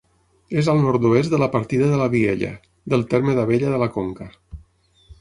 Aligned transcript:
És 0.61 0.69
al 0.71 0.79
nord-oest 0.85 1.35
de 1.35 1.41
la 1.43 1.51
partida 1.57 1.91
de 1.93 2.01
la 2.01 2.09
Viella, 2.15 2.51
del 2.95 3.07
terme 3.15 3.39
d'Abella 3.41 3.75
de 3.79 3.87
la 3.87 3.93
Conca. 4.01 4.33